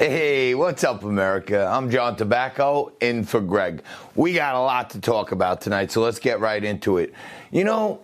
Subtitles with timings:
[0.00, 1.66] Hey, what's up, America?
[1.70, 3.82] I'm John Tabacco in for Greg.
[4.14, 7.12] We got a lot to talk about tonight, so let's get right into it.
[7.50, 8.00] You know,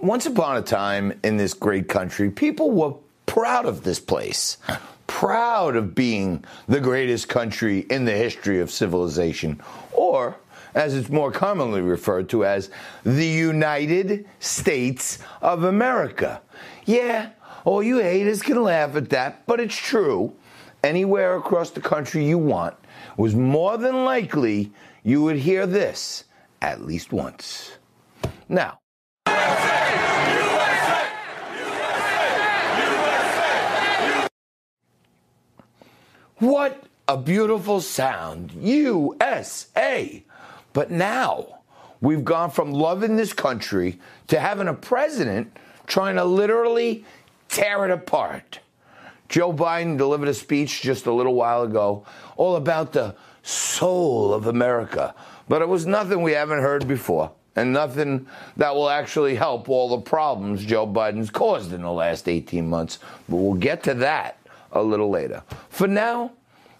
[0.00, 2.94] once upon a time in this great country, people were
[3.26, 4.56] proud of this place,
[5.06, 10.38] proud of being the greatest country in the history of civilization, or
[10.74, 12.68] as it's more commonly referred to as
[13.04, 16.40] the United States of America.
[16.84, 17.30] Yeah,
[17.64, 20.34] all you haters can laugh at that, but it's true
[20.82, 22.76] anywhere across the country you want,
[23.16, 26.24] was more than likely you would hear this
[26.62, 27.78] at least once.
[28.48, 28.78] Now,
[36.38, 40.22] what a beautiful sound, USA.
[40.72, 41.60] But now,
[42.00, 45.56] we've gone from loving this country to having a president
[45.86, 47.04] trying to literally
[47.48, 48.60] tear it apart.
[49.28, 52.06] Joe Biden delivered a speech just a little while ago
[52.36, 55.14] all about the soul of America,
[55.48, 59.88] but it was nothing we haven't heard before and nothing that will actually help all
[59.88, 62.98] the problems Joe Biden's caused in the last 18 months.
[63.28, 64.38] But we'll get to that
[64.72, 65.42] a little later.
[65.68, 66.32] For now,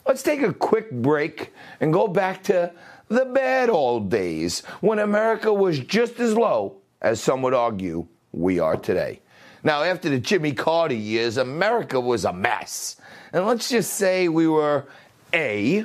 [0.06, 2.72] let's take a quick break and go back to
[3.08, 8.60] the bad old days when America was just as low as some would argue we
[8.60, 9.20] are today.
[9.68, 12.96] Now, after the Jimmy Carter years, America was a mess.
[13.34, 14.86] And let's just say we were
[15.34, 15.84] A,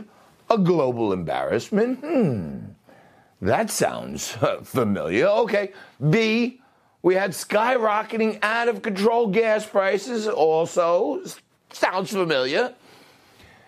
[0.49, 1.99] a global embarrassment.
[1.99, 2.59] Hmm,
[3.41, 5.25] that sounds familiar.
[5.25, 5.73] Okay.
[6.09, 6.61] B,
[7.01, 11.21] we had skyrocketing out of control gas prices, also
[11.73, 12.73] sounds familiar.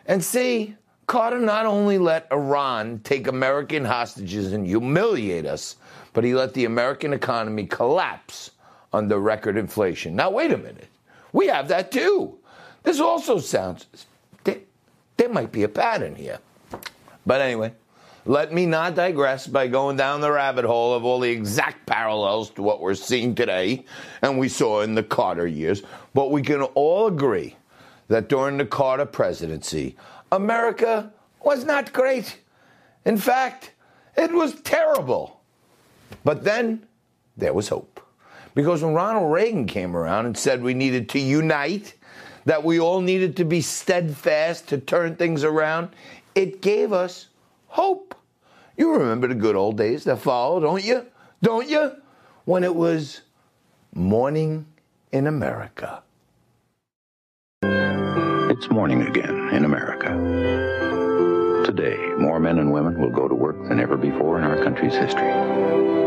[0.05, 0.75] And C,
[1.07, 5.75] Carter not only let Iran take American hostages and humiliate us,
[6.13, 8.51] but he let the American economy collapse
[8.93, 10.15] under record inflation.
[10.15, 10.87] Now, wait a minute.
[11.33, 12.37] We have that too.
[12.83, 13.87] This also sounds,
[14.43, 14.59] there,
[15.17, 16.39] there might be a pattern here.
[17.25, 17.73] But anyway,
[18.25, 22.49] let me not digress by going down the rabbit hole of all the exact parallels
[22.51, 23.85] to what we're seeing today
[24.21, 25.83] and we saw in the Carter years.
[26.13, 27.55] But we can all agree
[28.07, 29.95] that during the Carter presidency,
[30.31, 31.11] America
[31.43, 32.37] was not great.
[33.05, 33.71] In fact,
[34.15, 35.41] it was terrible.
[36.23, 36.85] But then
[37.37, 38.04] there was hope.
[38.55, 41.93] Because when Ronald Reagan came around and said we needed to unite,
[42.45, 45.89] that we all needed to be steadfast to turn things around,
[46.33, 47.27] it gave us
[47.67, 48.15] hope.
[48.77, 51.05] You remember the good old days that followed, don't you?
[51.41, 51.91] Don't you?
[52.45, 53.21] When it was
[53.93, 54.65] morning
[55.11, 56.01] in America.
[57.61, 60.09] It's morning again in America.
[61.65, 64.93] Today, more men and women will go to work than ever before in our country's
[64.93, 66.04] history.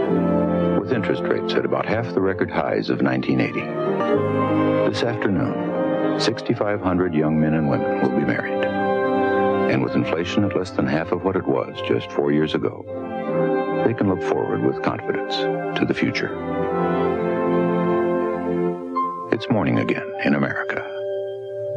[0.88, 4.90] With interest rates at about half the record highs of 1980.
[4.90, 8.64] This afternoon, 6,500 young men and women will be married.
[9.70, 12.86] And with inflation at less than half of what it was just four years ago,
[13.86, 15.36] they can look forward with confidence
[15.78, 16.32] to the future.
[19.30, 20.80] It's morning again in America.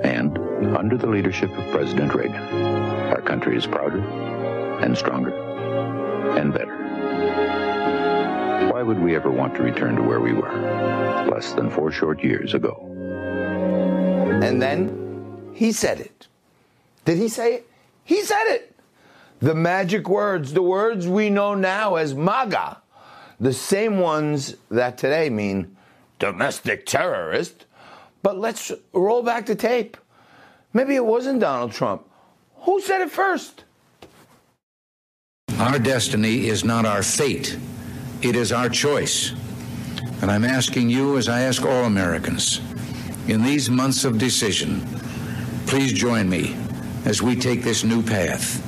[0.05, 0.37] And
[0.77, 2.43] under the leadership of President Reagan,
[3.11, 3.99] our country is prouder
[4.79, 5.35] and stronger
[6.37, 6.80] and better.
[8.81, 10.51] Why would we ever want to return to where we were
[11.29, 12.87] less than four short years ago?
[14.41, 16.25] And then he said it.
[17.05, 17.69] Did he say it?
[18.03, 18.75] He said it.
[19.37, 22.81] The magic words, the words we know now as MAGA,
[23.39, 25.77] the same ones that today mean
[26.17, 27.67] domestic terrorist.
[28.23, 29.95] But let's roll back the tape.
[30.73, 32.09] Maybe it wasn't Donald Trump.
[32.61, 33.63] Who said it first?
[35.59, 37.59] Our destiny is not our fate,
[38.23, 39.31] it is our choice.
[40.21, 42.61] And I'm asking you, as I ask all Americans,
[43.27, 44.81] in these months of decision,
[45.65, 46.55] please join me
[47.05, 48.67] as we take this new path.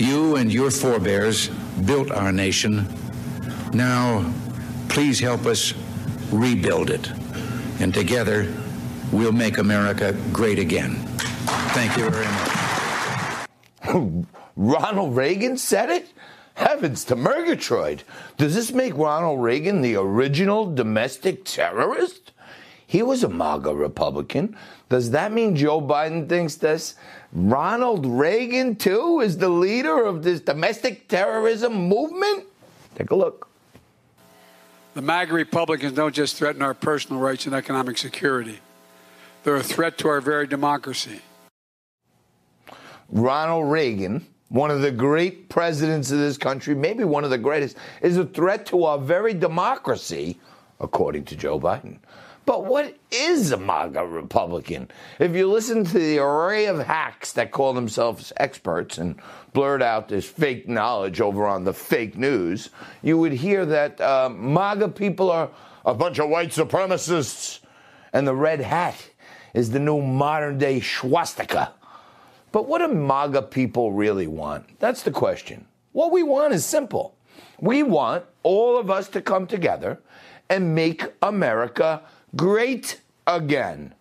[0.00, 1.48] You and your forebears
[1.84, 2.86] built our nation.
[3.72, 4.32] Now,
[4.88, 5.74] please help us
[6.32, 7.10] rebuild it.
[7.80, 8.52] And together,
[9.12, 10.94] we'll make America great again.
[11.74, 14.26] Thank you very much.
[14.56, 16.12] Ronald Reagan said it?
[16.54, 18.02] Heavens to Murgatroyd.
[18.36, 22.32] Does this make Ronald Reagan the original domestic terrorist?
[22.86, 24.54] He was a MAGA Republican.
[24.90, 26.94] Does that mean Joe Biden thinks this?
[27.32, 32.44] Ronald Reagan, too, is the leader of this domestic terrorism movement?
[32.94, 33.48] Take a look.
[34.92, 38.60] The MAGA Republicans don't just threaten our personal rights and economic security,
[39.42, 41.20] they're a threat to our very democracy.
[43.08, 47.74] Ronald Reagan, one of the great presidents of this country, maybe one of the greatest,
[48.02, 50.38] is a threat to our very democracy,
[50.78, 51.96] according to Joe Biden.
[52.44, 54.90] But what is a MAGA Republican?
[55.18, 59.18] If you listen to the array of hacks that call themselves experts and
[59.54, 62.68] blurt out this fake knowledge over on the fake news,
[63.00, 65.48] you would hear that uh, MAGA people are
[65.86, 67.60] a bunch of white supremacists,
[68.12, 69.02] and the red hat
[69.54, 71.72] is the new modern day swastika.
[72.52, 74.78] But what do MAGA people really want?
[74.78, 75.66] That's the question.
[75.92, 77.16] What we want is simple.
[77.60, 80.00] We want all of us to come together
[80.48, 82.02] and make America
[82.36, 83.94] great again.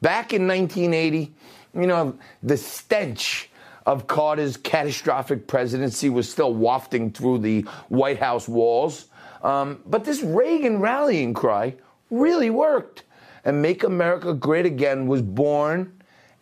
[0.00, 1.34] Back in 1980,
[1.74, 3.50] you know, the stench
[3.84, 9.06] of Carter's catastrophic presidency was still wafting through the White House walls.
[9.42, 11.74] Um, but this Reagan rallying cry
[12.10, 13.04] really worked.
[13.44, 15.92] And Make America Great Again was born,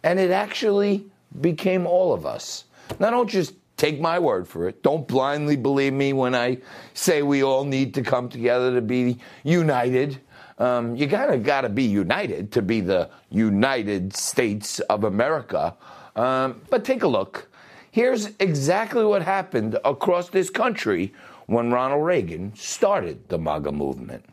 [0.02, 1.08] and it actually
[1.40, 2.64] became all of us.
[2.98, 4.82] Now, don't just take my word for it.
[4.82, 6.58] Don't blindly believe me when I
[6.94, 10.20] say we all need to come together to be united.
[10.58, 15.76] Um, you gotta gotta be united to be the United States of America.
[16.14, 17.48] Um, but take a look.
[17.90, 21.12] Here's exactly what happened across this country
[21.46, 24.24] when Ronald Reagan started the MAGA movement.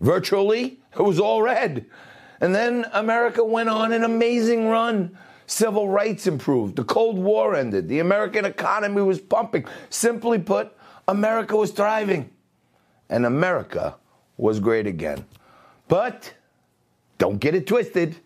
[0.00, 1.86] Virtually, it was all red.
[2.40, 5.16] And then America went on an amazing run.
[5.48, 6.76] Civil rights improved.
[6.76, 7.88] The Cold War ended.
[7.88, 9.64] The American economy was pumping.
[9.88, 10.76] Simply put,
[11.08, 12.30] America was thriving.
[13.08, 13.96] And America
[14.36, 15.24] was great again.
[15.88, 16.34] But
[17.16, 18.16] don't get it twisted.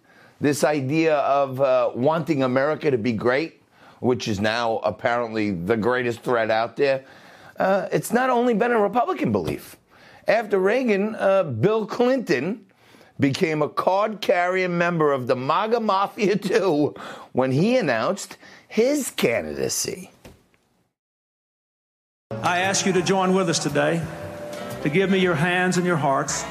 [0.41, 3.63] This idea of uh, wanting America to be great,
[4.01, 7.05] which is now apparently the greatest threat out there,
[7.61, 9.77] uh, it's not only been a Republican belief.
[10.27, 12.67] After Reagan, uh, Bill Clinton
[13.23, 16.95] became a card carrying member of the MAGA Mafia too
[17.33, 18.37] when he announced
[18.69, 20.11] his candidacy.
[22.31, 24.05] I ask you to join with us today,
[24.83, 26.45] to give me your hands and your hearts,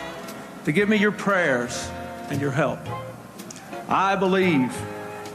[0.65, 1.89] to give me your prayers
[2.29, 2.79] and your help.
[3.89, 4.75] I believe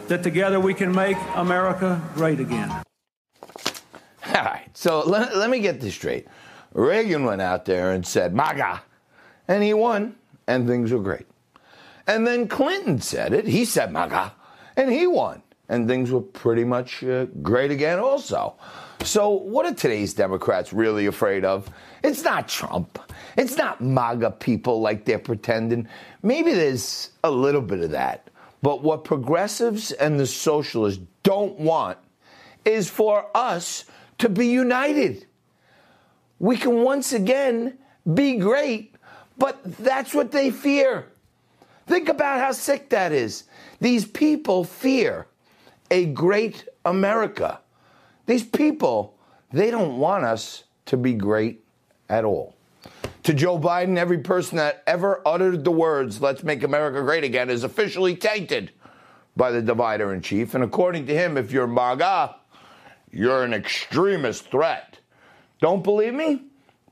[0.09, 2.71] that together we can make America great again.
[2.71, 6.27] All right, so let, let me get this straight.
[6.73, 8.83] Reagan went out there and said, MAGA,
[9.49, 10.15] and he won
[10.47, 11.27] and things were great.
[12.07, 13.47] And then Clinton said it.
[13.47, 14.33] He said MAGA,
[14.77, 15.43] and he won.
[15.69, 18.55] And things were pretty much uh, great again, also.
[19.03, 21.69] So, what are today's Democrats really afraid of?
[22.05, 23.01] It's not Trump.
[23.37, 25.89] It's not MAGA people like they're pretending.
[26.23, 28.31] Maybe there's a little bit of that.
[28.63, 31.99] But what progressives and the socialists don't want
[32.65, 33.85] is for us
[34.19, 35.27] to be united.
[36.39, 37.79] We can once again
[38.13, 38.96] be great
[39.39, 41.07] but that's what they fear.
[41.87, 43.45] Think about how sick that is.
[43.81, 45.27] These people fear
[45.91, 47.61] a great America.
[48.27, 49.17] These people,
[49.53, 51.65] they don't want us to be great
[52.09, 52.55] at all.
[53.25, 57.51] To Joe Biden, every person that ever uttered the words, let's make America great again,
[57.51, 58.71] is officially tainted
[59.37, 60.55] by the divider in chief.
[60.55, 62.37] And according to him, if you're MAGA,
[63.13, 64.99] you're an extremist threat.
[65.61, 66.43] Don't believe me?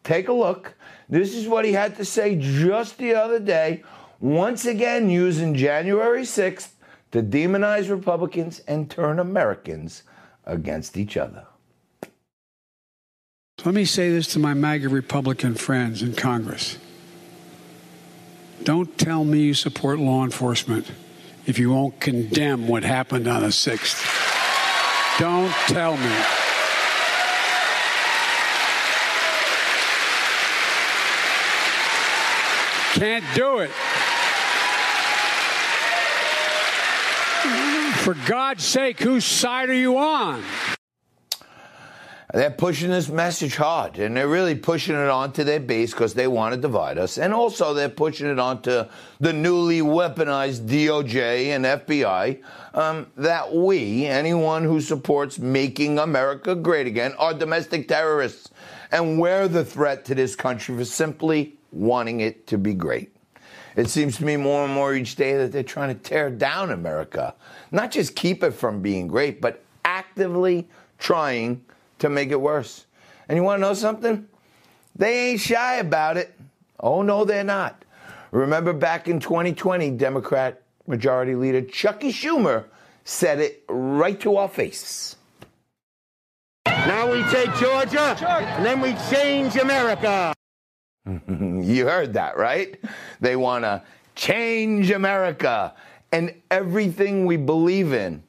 [0.03, 0.75] Take a look
[1.09, 3.83] this is what he had to say just the other day,
[4.21, 6.71] once again using January 6th
[7.13, 10.03] to demonize Republicans and turn Americans
[10.45, 11.47] against each other.
[13.65, 16.77] Let me say this to my MAGA Republican friends in Congress.
[18.63, 20.91] Don't tell me you support law enforcement
[21.47, 25.19] if you won't condemn what happened on the 6th.
[25.19, 26.44] Don't tell me.
[33.05, 33.71] Can't do it.
[37.99, 40.43] For God's sake, whose side are you on?
[42.33, 46.27] They're pushing this message hard, and they're really pushing it onto their base because they
[46.27, 47.19] want to divide us.
[47.19, 48.85] And also, they're pushing it onto
[49.21, 52.43] the newly weaponized DOJ and FBI
[52.73, 58.49] um, that we, anyone who supports making America great again, are domestic terrorists.
[58.91, 63.15] And we're the threat to this country for simply wanting it to be great.
[63.77, 66.71] It seems to me more and more each day that they're trying to tear down
[66.71, 67.35] America,
[67.73, 71.65] not just keep it from being great, but actively trying
[71.99, 72.87] to make it worse.
[73.29, 74.29] And you want to know something?
[74.95, 76.39] They ain't shy about it.
[76.79, 77.85] Oh, no, they're not.
[78.31, 82.65] Remember back in 2020, Democrat Majority Leader Chuckie Schumer
[83.05, 85.17] said it right to our face.
[86.67, 90.35] Now we take Georgia, and then we change America.
[91.29, 92.79] you heard that, right?
[93.21, 93.83] They want to
[94.15, 95.75] change America.
[96.13, 98.23] And everything we believe in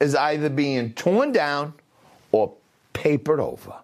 [0.00, 1.74] is either being torn down
[2.30, 2.54] or
[2.92, 3.74] papered over.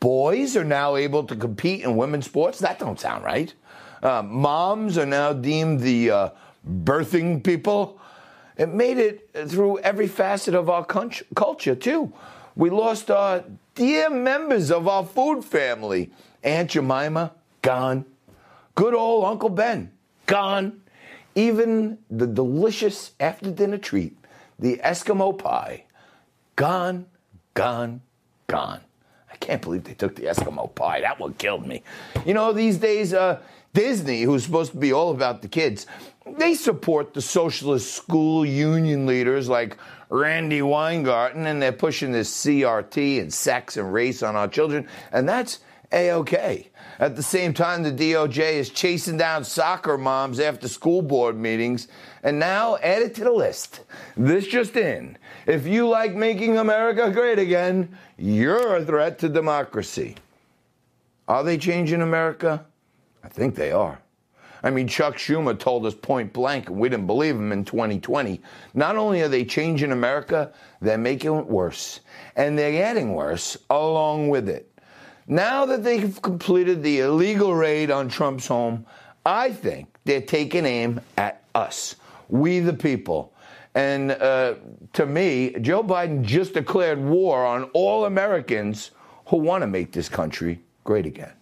[0.00, 2.58] Boys are now able to compete in women's sports.
[2.58, 3.52] That don't sound right.
[4.02, 6.28] Uh, moms are now deemed the uh,
[6.84, 7.98] birthing people.
[8.56, 12.12] It made it through every facet of our culture, too.
[12.54, 16.10] We lost our dear members of our food family.
[16.42, 17.32] Aunt Jemima,
[17.66, 18.04] gone.
[18.76, 19.90] Good old Uncle Ben,
[20.26, 20.82] gone.
[21.34, 24.16] Even the delicious after dinner treat,
[24.56, 25.84] the Eskimo pie,
[26.54, 27.06] gone,
[27.54, 28.02] gone,
[28.46, 28.80] gone.
[29.30, 31.00] I can't believe they took the Eskimo pie.
[31.00, 31.82] That one killed me.
[32.24, 33.40] You know, these days, uh,
[33.74, 35.88] Disney, who's supposed to be all about the kids,
[36.38, 39.76] they support the socialist school union leaders like
[40.08, 45.28] Randi Weingarten, and they're pushing this CRT and sex and race on our children, and
[45.28, 45.58] that's
[45.92, 46.68] a okay.
[46.98, 51.88] At the same time, the DOJ is chasing down soccer moms after school board meetings,
[52.22, 53.80] and now add it to the list.
[54.16, 55.18] This just in.
[55.46, 60.16] If you like making America great again, you're a threat to democracy.
[61.28, 62.64] Are they changing America?
[63.22, 64.00] I think they are.
[64.62, 68.40] I mean, Chuck Schumer told us point blank, and we didn't believe him in 2020.
[68.74, 72.00] Not only are they changing America, they're making it worse.
[72.34, 74.72] And they're getting worse along with it.
[75.28, 78.86] Now that they've completed the illegal raid on Trump's home,
[79.24, 81.96] I think they're taking aim at us,
[82.28, 83.32] we the people.
[83.74, 84.54] And uh,
[84.94, 88.92] to me, Joe Biden just declared war on all Americans
[89.26, 91.32] who want to make this country great again.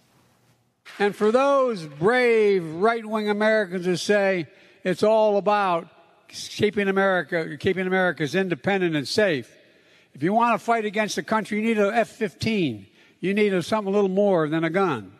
[0.97, 4.47] And for those brave right wing Americans who say
[4.83, 5.87] it's all about
[6.27, 9.55] keeping America, keeping America's independent and safe,
[10.13, 12.87] if you want to fight against the country, you need an F 15
[13.19, 15.13] you need something a little more than a gun.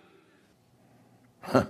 [1.53, 1.65] uh,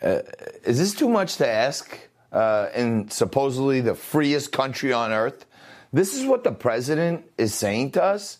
[0.00, 1.98] is this too much to ask
[2.32, 5.46] uh, in supposedly the freest country on earth?
[5.92, 8.38] This is what the president is saying to us?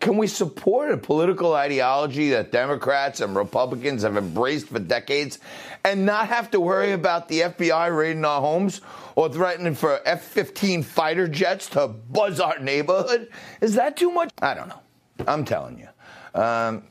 [0.00, 5.38] Can we support a political ideology that Democrats and Republicans have embraced for decades
[5.84, 8.80] and not have to worry about the FBI raiding our homes
[9.14, 13.28] or threatening for F 15 fighter jets to buzz our neighborhood?
[13.60, 14.30] Is that too much?
[14.40, 14.80] I don't know.
[15.28, 15.88] I'm telling you.
[16.34, 16.84] Um,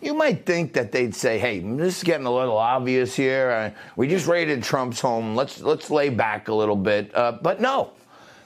[0.00, 3.50] you might think that they'd say, "Hey, this is getting a little obvious here.
[3.50, 5.34] Uh, we just raided Trump's home.
[5.34, 7.92] Let's let's lay back a little bit." Uh, but no,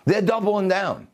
[0.05, 1.09] they're doubling down,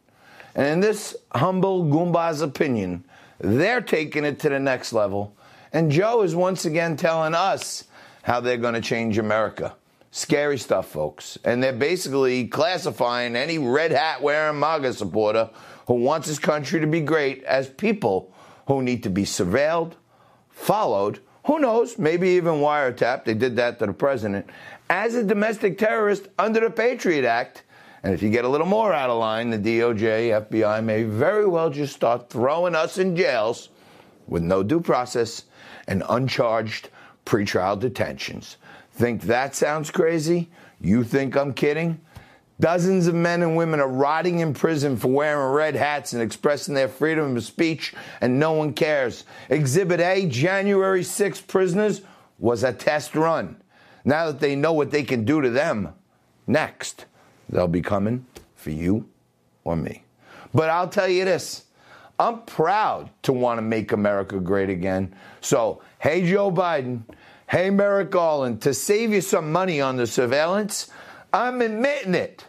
[0.54, 3.04] and in this humble Goomba's opinion,
[3.38, 5.34] they're taking it to the next level.
[5.72, 7.84] And Joe is once again telling us
[8.22, 9.74] how they're going to change America.
[10.12, 11.36] Scary stuff, folks.
[11.44, 15.50] And they're basically classifying any red hat wearing MAGA supporter
[15.88, 18.32] who wants his country to be great as people
[18.66, 19.92] who need to be surveilled,
[20.50, 23.24] followed, who knows, maybe even wiretapped.
[23.24, 24.48] They did that to the president
[24.88, 27.64] as a domestic terrorist under the Patriot Act.
[28.02, 31.46] And if you get a little more out of line, the DOJ, FBI may very
[31.46, 33.70] well just start throwing us in jails
[34.26, 35.44] with no due process
[35.86, 36.90] and uncharged
[37.26, 38.56] pretrial detentions.
[38.92, 40.50] Think that sounds crazy?
[40.80, 42.00] You think I'm kidding?
[42.60, 46.74] Dozens of men and women are rotting in prison for wearing red hats and expressing
[46.74, 49.24] their freedom of speech, and no one cares.
[49.48, 52.02] Exhibit A, January 6 prisoners,
[52.38, 53.56] was a test run.
[54.04, 55.94] Now that they know what they can do to them,
[56.46, 57.06] next,
[57.48, 59.08] they'll be coming for you
[59.64, 60.04] or me.
[60.52, 61.64] But I'll tell you this
[62.18, 65.14] I'm proud to want to make America great again.
[65.40, 67.02] So, hey, Joe Biden,
[67.48, 70.90] hey, Merrick Garland, to save you some money on the surveillance,
[71.34, 72.44] I'm admitting it.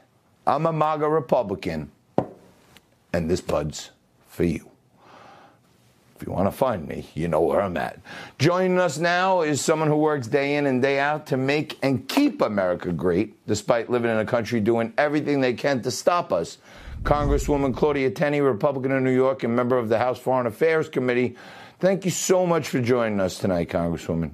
[0.46, 1.90] I'm a MAGA Republican,
[3.12, 3.90] and this bud's
[4.28, 4.70] for you.
[6.16, 8.00] If you want to find me, you know where I'm at.
[8.38, 12.08] Joining us now is someone who works day in and day out to make and
[12.08, 16.60] keep America great, despite living in a country doing everything they can to stop us.
[17.02, 21.36] Congresswoman Claudia Tenney, Republican of New York and member of the House Foreign Affairs Committee.
[21.80, 24.34] Thank you so much for joining us tonight, Congresswoman.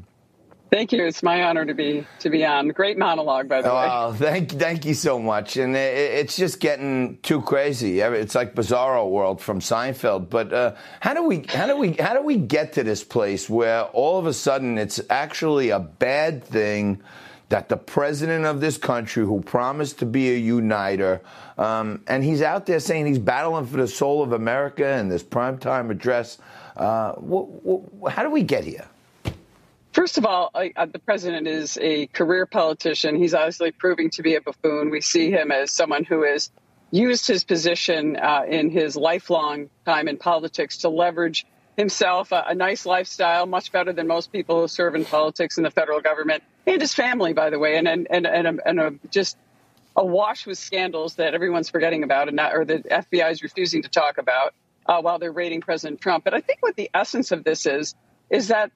[0.72, 1.04] Thank you.
[1.06, 2.70] It's my honor to be to be on.
[2.70, 3.88] Great monologue, by the way.
[3.92, 5.58] Oh, thank thank you so much.
[5.58, 8.00] And it, it's just getting too crazy.
[8.00, 10.30] It's like Bizarro World from Seinfeld.
[10.30, 13.50] But uh, how do we how do we how do we get to this place
[13.50, 17.01] where all of a sudden it's actually a bad thing
[17.50, 21.20] that the president of this country, who promised to be a uniter,
[21.58, 25.22] um, and he's out there saying he's battling for the soul of America in this
[25.22, 26.38] primetime address.
[26.78, 28.88] Uh, wh- wh- how do we get here?
[29.93, 33.15] First of all, uh, the president is a career politician.
[33.15, 34.89] He's obviously proving to be a buffoon.
[34.89, 36.50] We see him as someone who has
[36.91, 41.45] used his position uh, in his lifelong time in politics to leverage
[41.75, 45.63] himself a, a, nice lifestyle, much better than most people who serve in politics in
[45.63, 48.79] the federal government, and his family, by the way, and and and, and, a, and
[48.79, 49.38] a, just
[49.95, 53.89] awash with scandals that everyone's forgetting about, and not, or the FBI is refusing to
[53.89, 54.53] talk about
[54.86, 56.24] uh, while they're raiding President Trump.
[56.24, 57.95] But I think what the essence of this is
[58.29, 58.71] is that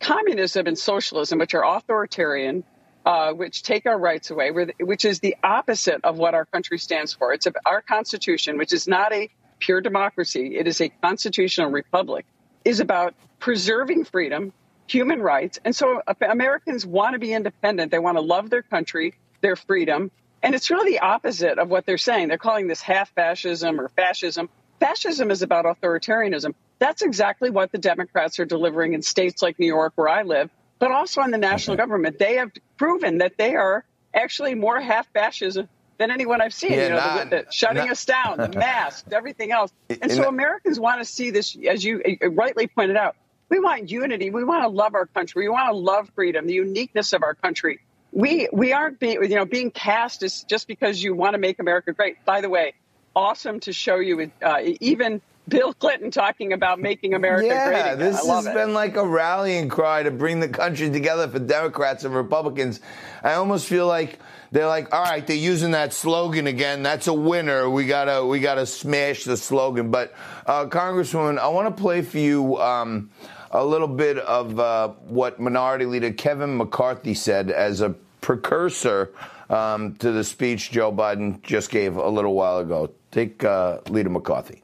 [0.00, 2.64] communism and socialism, which are authoritarian,
[3.06, 7.12] uh, which take our rights away, which is the opposite of what our country stands
[7.12, 7.32] for.
[7.32, 12.24] It's our Constitution, which is not a pure democracy, it is a constitutional republic,
[12.64, 14.52] is about preserving freedom,
[14.86, 15.58] human rights.
[15.64, 17.90] And so Americans want to be independent.
[17.90, 20.10] They want to love their country, their freedom.
[20.42, 22.28] And it's really the opposite of what they're saying.
[22.28, 24.48] They're calling this half fascism or fascism.
[24.80, 26.54] Fascism is about authoritarianism.
[26.80, 30.50] That's exactly what the Democrats are delivering in states like New York, where I live,
[30.78, 32.18] but also in the national government.
[32.18, 33.84] They have proven that they are
[34.14, 35.68] actually more half fascism
[35.98, 36.72] than anyone I've seen.
[36.72, 39.70] Yeah, you know, not, the, the shutting not, us down, the masks, everything else.
[40.00, 43.14] And so Americans want to see this, as you rightly pointed out.
[43.50, 44.30] We want unity.
[44.30, 45.44] We want to love our country.
[45.44, 47.80] We want to love freedom, the uniqueness of our country.
[48.12, 51.58] We we aren't being you know being cast as just because you want to make
[51.58, 52.24] America great.
[52.24, 52.74] By the way,
[53.14, 57.76] awesome to show you uh, even Bill Clinton talking about making America yeah, great.
[57.76, 58.54] Yeah, this has it.
[58.54, 62.80] been like a rallying cry to bring the country together for Democrats and Republicans.
[63.22, 64.20] I almost feel like
[64.52, 66.82] they're like, all right, they're using that slogan again.
[66.82, 67.68] That's a winner.
[67.68, 69.90] We gotta we gotta smash the slogan.
[69.90, 70.14] But
[70.46, 72.56] uh, Congresswoman, I want to play for you.
[72.58, 73.10] Um,
[73.52, 79.12] a little bit of uh, what Minority Leader Kevin McCarthy said as a precursor
[79.48, 82.90] um, to the speech Joe Biden just gave a little while ago.
[83.10, 84.62] Take uh, Leader McCarthy.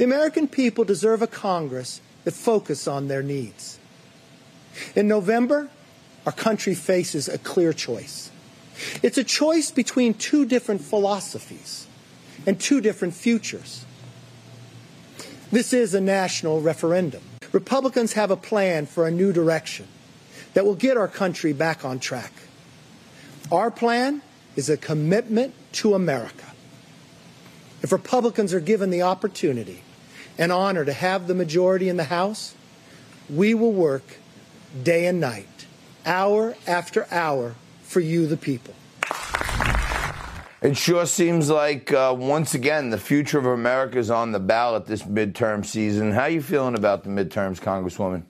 [0.00, 3.78] The American people deserve a Congress that focuses on their needs.
[4.96, 5.68] In November,
[6.24, 8.30] our country faces a clear choice.
[9.02, 11.86] It's a choice between two different philosophies
[12.46, 13.84] and two different futures.
[15.52, 17.20] This is a national referendum.
[17.52, 19.86] Republicans have a plan for a new direction
[20.54, 22.32] that will get our country back on track.
[23.52, 24.22] Our plan
[24.56, 26.46] is a commitment to America.
[27.82, 29.82] If Republicans are given the opportunity
[30.38, 32.54] and honor to have the majority in the House,
[33.28, 34.18] we will work
[34.82, 35.66] day and night,
[36.04, 38.74] hour after hour, for you, the people.
[40.62, 44.84] It sure seems like uh, once again the future of America is on the ballot
[44.84, 46.12] this midterm season.
[46.12, 48.24] How are you feeling about the midterms, Congresswoman?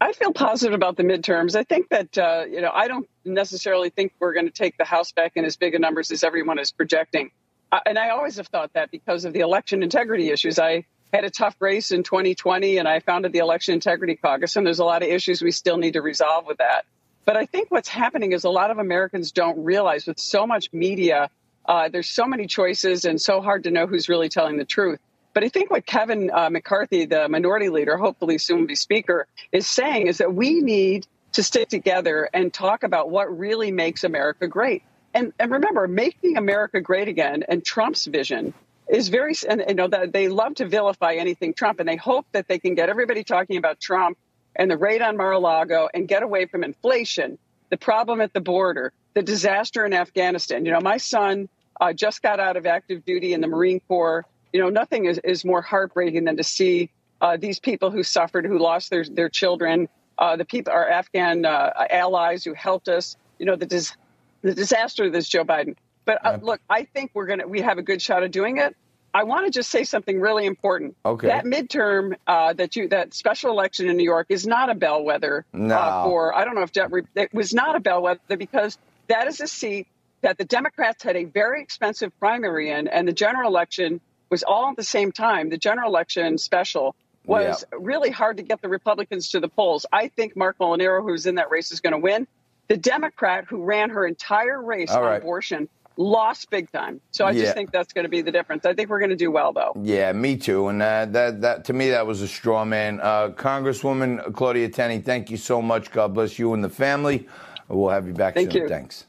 [0.00, 1.54] I feel positive about the midterms.
[1.54, 4.84] I think that uh, you know I don't necessarily think we're going to take the
[4.84, 7.30] House back in as big a numbers as everyone is projecting,
[7.70, 10.58] uh, and I always have thought that because of the election integrity issues.
[10.58, 14.66] I had a tough race in 2020, and I founded the Election Integrity Caucus, and
[14.66, 16.84] there's a lot of issues we still need to resolve with that.
[17.24, 20.72] But I think what's happening is a lot of Americans don't realize with so much
[20.72, 21.30] media,
[21.66, 24.98] uh, there's so many choices and so hard to know who's really telling the truth.
[25.32, 29.26] But I think what Kevin uh, McCarthy, the minority leader, hopefully soon will be speaker,
[29.52, 34.04] is saying is that we need to stick together and talk about what really makes
[34.04, 34.82] America great.
[35.14, 38.52] And, and remember, making America great again and Trump's vision
[38.88, 42.26] is very, and you know, that they love to vilify anything Trump, and they hope
[42.32, 44.18] that they can get everybody talking about Trump
[44.56, 47.38] and the raid on Mar-a-Lago and get away from inflation,
[47.70, 50.64] the problem at the border, the disaster in Afghanistan.
[50.64, 51.48] You know, my son
[51.80, 54.24] uh, just got out of active duty in the Marine Corps.
[54.52, 58.44] You know, nothing is, is more heartbreaking than to see uh, these people who suffered,
[58.44, 63.16] who lost their, their children, uh, the people, our Afghan uh, allies who helped us.
[63.38, 63.96] You know, the, dis-
[64.42, 65.74] the disaster that's Joe Biden.
[66.04, 68.76] But uh, look, I think we're gonna we have a good shot of doing it.
[69.14, 70.96] I want to just say something really important.
[71.06, 71.28] Okay.
[71.28, 75.46] That midterm, uh, that you that special election in New York is not a bellwether
[75.54, 75.74] uh, no.
[75.76, 76.36] uh, for.
[76.36, 79.86] I don't know if that it was not a bellwether because that is a seat
[80.22, 84.70] that the Democrats had a very expensive primary in, and the general election was all
[84.70, 85.48] at the same time.
[85.48, 87.78] The general election special was yeah.
[87.80, 89.86] really hard to get the Republicans to the polls.
[89.92, 92.26] I think Marc Molinaro, who's in that race, is going to win.
[92.68, 95.22] The Democrat who ran her entire race all on right.
[95.22, 97.00] abortion lost big time.
[97.12, 97.42] So I Yeah.
[97.42, 98.64] just think that's going to be the difference.
[98.66, 99.72] I think we're going to do well, though.
[99.82, 100.68] Yeah, me too.
[100.68, 103.00] And uh, that that to me that was a straw man.
[103.00, 105.90] Uh, Congresswoman Claudia Tenney, thank you so much.
[105.90, 107.28] God bless you and the family.
[107.68, 108.62] We'll have you back Thank soon.
[108.62, 108.68] you.
[108.68, 109.06] Thanks.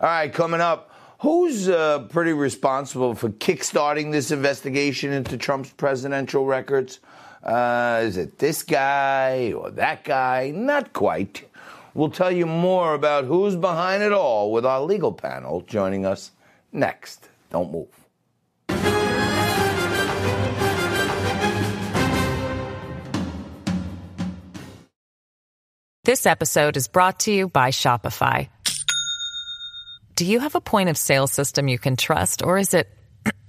[0.00, 0.90] All right, coming up.
[1.20, 7.00] Who's uh, pretty responsible for kickstarting this investigation into Trump's presidential records?
[7.42, 10.50] Uh, is it this guy or that guy?
[10.54, 11.44] Not quite.
[11.94, 16.32] We'll tell you more about who's behind it all with our legal panel joining us
[16.72, 17.28] next.
[17.50, 17.88] Don't move.
[26.02, 28.48] This episode is brought to you by Shopify.
[30.16, 32.88] Do you have a point of sale system you can trust, or is it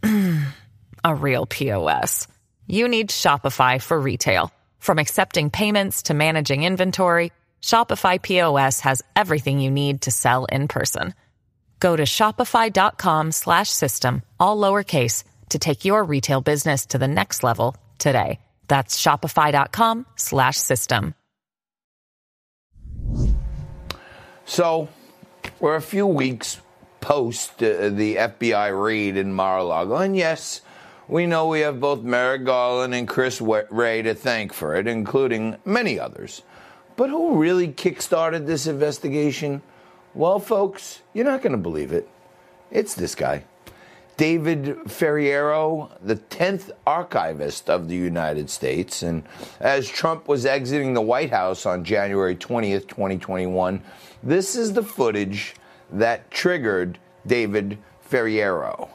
[1.04, 2.28] a real POS?
[2.66, 4.52] You need Shopify for retail.
[4.80, 7.34] From accepting payments to managing inventory,
[7.66, 11.16] Shopify POS has everything you need to sell in person.
[11.80, 17.42] Go to shopify.com slash system, all lowercase, to take your retail business to the next
[17.42, 18.40] level today.
[18.68, 21.16] That's shopify.com slash system.
[24.46, 24.88] So,
[25.60, 26.62] we're a few weeks
[27.02, 30.62] post uh, the FBI raid in Mar-a-Lago, and yes,
[31.08, 35.56] we know we have both Merrick Garland and Chris Wray to thank for it, including
[35.66, 36.44] many others.
[36.96, 39.62] But who really kickstarted this investigation?
[40.14, 42.08] Well, folks, you're not going to believe it.
[42.72, 43.44] It's this guy.
[44.18, 49.04] David Ferriero, the 10th archivist of the United States.
[49.04, 49.24] And
[49.60, 53.82] as Trump was exiting the White House on January 20th, 2021,
[54.24, 55.56] this is the footage
[55.92, 57.78] that triggered David
[58.10, 58.88] Ferriero.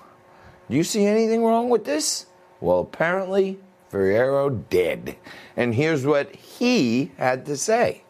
[0.70, 2.26] Do you see anything wrong with this?
[2.60, 3.58] Well, apparently,
[3.90, 5.16] Ferriero did.
[5.56, 8.02] And here's what he had to say.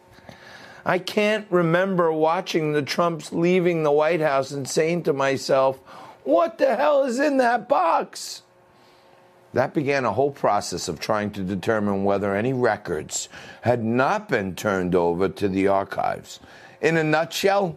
[0.85, 5.79] I can't remember watching the Trumps leaving the White House and saying to myself,
[6.23, 8.43] what the hell is in that box?
[9.53, 13.27] That began a whole process of trying to determine whether any records
[13.61, 16.39] had not been turned over to the archives.
[16.79, 17.75] In a nutshell,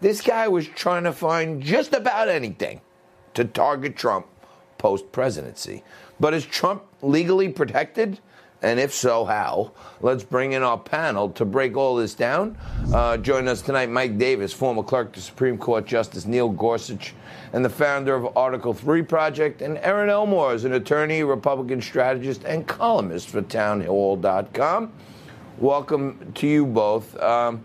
[0.00, 2.80] this guy was trying to find just about anything
[3.34, 4.26] to target Trump
[4.78, 5.84] post presidency.
[6.20, 8.20] But is Trump legally protected?
[8.62, 9.72] And if so, how?
[10.02, 12.58] Let's bring in our panel to break all this down.
[12.92, 17.14] Uh, join us tonight, Mike Davis, former clerk to Supreme Court Justice Neil Gorsuch,
[17.54, 22.44] and the founder of Article 3 Project, and Erin Elmore is an attorney, Republican strategist,
[22.44, 24.92] and columnist for townhall.com.
[25.56, 27.18] Welcome to you both.
[27.18, 27.62] Um,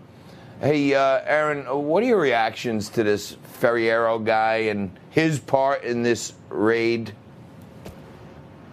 [0.62, 6.02] hey, uh, Erin, what are your reactions to this Ferriero guy and his part in
[6.02, 7.12] this raid?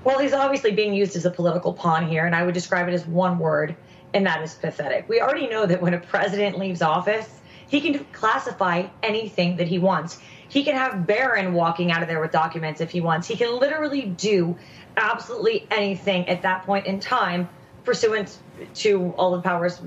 [0.04, 2.94] Well, he's obviously being used as a political pawn here, and I would describe it
[2.94, 3.76] as one word,
[4.14, 5.08] and that is pathetic.
[5.08, 7.30] We already know that when a president leaves office,
[7.68, 10.20] he can classify anything that he wants.
[10.50, 13.28] He can have Barron walking out of there with documents if he wants.
[13.28, 14.58] He can literally do
[14.98, 17.48] absolutely anything at that point in time,
[17.86, 18.38] pursuant
[18.76, 19.82] to all the powers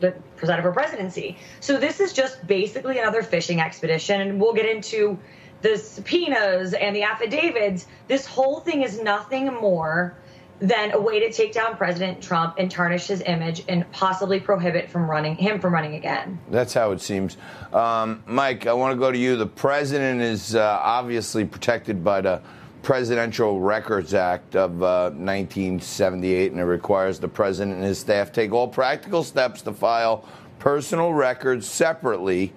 [0.00, 1.36] that presided for presidency.
[1.60, 5.18] So this is just basically another fishing expedition, and we'll get into
[5.62, 7.86] the subpoenas and the affidavits.
[8.06, 10.16] This whole thing is nothing more
[10.60, 14.90] than a way to take down President Trump and tarnish his image and possibly prohibit
[14.90, 16.38] from running him from running again.
[16.50, 17.36] That's how it seems.
[17.72, 19.36] Um, Mike, I want to go to you.
[19.36, 22.42] The president is uh, obviously protected by the
[22.82, 28.52] Presidential Records Act of uh, 1978, and it requires the president and his staff take
[28.52, 30.24] all practical steps to file
[30.58, 32.52] personal records separately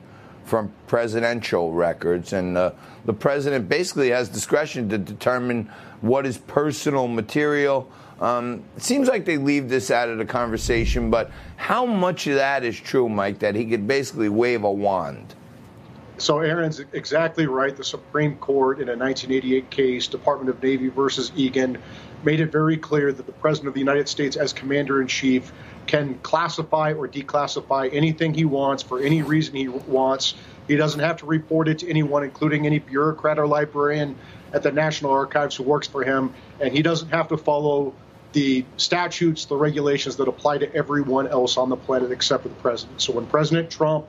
[0.51, 2.33] from presidential records.
[2.33, 2.73] And uh,
[3.05, 7.89] the president basically has discretion to determine what is personal material.
[8.19, 12.35] Um, it seems like they leave this out of the conversation, but how much of
[12.35, 15.35] that is true, Mike, that he could basically wave a wand?
[16.17, 17.75] So Erin's exactly right.
[17.75, 21.77] The Supreme Court in a 1988 case, Department of Navy versus Egan,
[22.25, 25.53] made it very clear that the President of the United States, as Commander in Chief,
[25.91, 30.35] can classify or declassify anything he wants for any reason he wants.
[30.65, 34.15] He doesn't have to report it to anyone, including any bureaucrat or librarian
[34.53, 36.33] at the National Archives who works for him.
[36.61, 37.93] And he doesn't have to follow
[38.31, 42.55] the statutes, the regulations that apply to everyone else on the planet except for the
[42.55, 43.01] president.
[43.01, 44.05] So when President Trump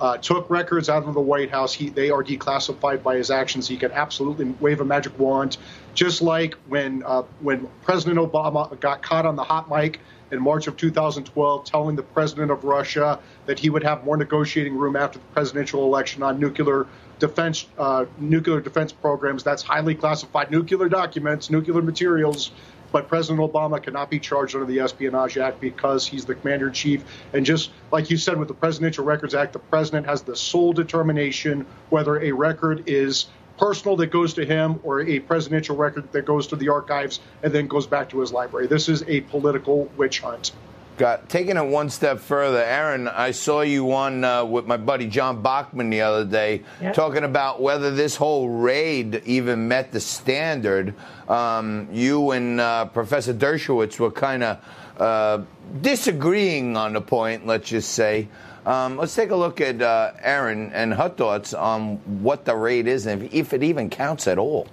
[0.00, 1.74] uh, took records out of the White House.
[1.74, 3.68] He, they are declassified by his actions.
[3.68, 5.58] He can absolutely wave a magic wand,
[5.94, 10.66] just like when uh, when President Obama got caught on the hot mic in March
[10.66, 15.18] of 2012, telling the president of Russia that he would have more negotiating room after
[15.18, 16.86] the presidential election on nuclear
[17.18, 19.44] defense uh, nuclear defense programs.
[19.44, 22.52] That's highly classified nuclear documents, nuclear materials.
[22.92, 26.72] But President Obama cannot be charged under the Espionage Act because he's the commander in
[26.72, 27.04] chief.
[27.32, 30.72] And just like you said with the Presidential Records Act, the president has the sole
[30.72, 33.26] determination whether a record is
[33.58, 37.52] personal that goes to him or a presidential record that goes to the archives and
[37.52, 38.66] then goes back to his library.
[38.66, 40.52] This is a political witch hunt.
[41.00, 43.08] Got taking it one step further, Erin.
[43.08, 46.92] I saw you on uh, with my buddy John Bachman the other day, yep.
[46.92, 50.94] talking about whether this whole raid even met the standard.
[51.26, 54.58] Um, you and uh, Professor Dershowitz were kind of
[54.98, 55.42] uh,
[55.80, 57.46] disagreeing on the point.
[57.46, 58.28] Let's just say.
[58.66, 62.86] Um, let's take a look at uh, Erin and her thoughts on what the raid
[62.86, 64.68] is and if, if it even counts at all.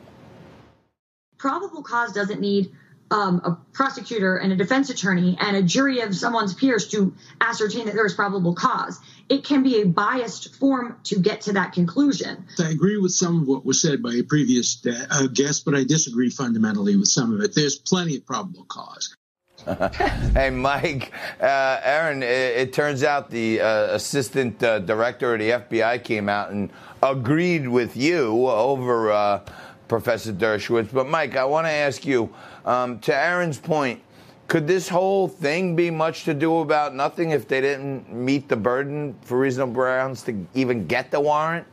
[1.37, 2.69] Probable cause doesn't need
[3.11, 7.85] um, a prosecutor and a defense attorney and a jury of someone's peers to ascertain
[7.85, 8.99] that there is probable cause.
[9.29, 12.45] It can be a biased form to get to that conclusion.
[12.59, 15.83] I agree with some of what was said by a previous uh, guest, but I
[15.83, 17.53] disagree fundamentally with some of it.
[17.53, 19.15] There's plenty of probable cause.
[20.33, 25.49] hey, Mike, uh, Erin, it, it, turns out the uh, assistant uh, director of the
[25.49, 26.69] FBI came out and
[27.03, 29.41] agreed with you over uh,
[29.88, 30.93] Professor Dershowitz.
[30.93, 32.34] But, Mike, I want to ask you
[32.65, 34.02] um, to Erin's point,
[34.47, 38.56] could this whole thing be much to do about nothing if they didn't meet the
[38.56, 41.67] burden for reasonable grounds to even get the warrant?